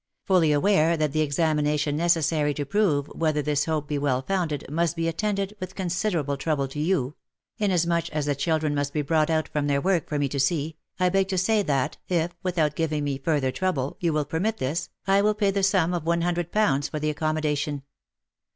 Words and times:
Fully 0.25 0.51
aware 0.51 0.97
that 0.97 1.11
the 1.11 1.21
examination 1.21 1.95
necessary 1.95 2.55
to 2.55 2.65
prove 2.65 3.05
whether 3.09 3.43
this 3.43 3.65
hope 3.65 3.87
be 3.87 3.99
well 3.99 4.23
founded, 4.23 4.65
must 4.67 4.95
be 4.95 5.07
attended 5.07 5.55
with 5.59 5.75
considerable 5.75 6.37
trouble 6.37 6.67
to 6.69 6.79
you— 6.79 7.13
inasmuch 7.59 8.09
as 8.09 8.25
the 8.25 8.33
children 8.33 8.73
must 8.73 8.93
be 8.93 9.03
brought 9.03 9.29
out 9.29 9.47
from 9.49 9.67
their 9.67 9.79
work 9.79 10.09
for 10.09 10.17
me 10.17 10.27
to 10.29 10.39
see, 10.39 10.75
I 10.99 11.09
beg 11.09 11.27
to 11.27 11.37
say 11.37 11.61
that, 11.61 11.97
if, 12.09 12.31
without 12.41 12.73
giving 12.75 13.03
me 13.03 13.19
further 13.19 13.51
trouble, 13.51 13.95
you 13.99 14.11
will 14.11 14.25
permit 14.25 14.57
this, 14.57 14.89
I 15.05 15.21
will 15.21 15.35
pay 15.35 15.51
the 15.51 15.61
sum 15.61 15.93
of 15.93 16.03
one 16.03 16.21
hundred 16.21 16.51
pounds 16.51 16.89
for 16.89 16.99
the 16.99 17.13
accom 17.13 17.35
modation. 17.39 17.83